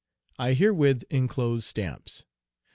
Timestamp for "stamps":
1.63-2.25